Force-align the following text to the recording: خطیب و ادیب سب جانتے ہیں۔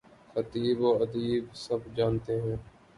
خطیب 0.33 0.81
و 0.81 0.89
ادیب 1.01 1.43
سب 1.53 1.79
جانتے 1.95 2.33
ہیں۔ 2.41 2.57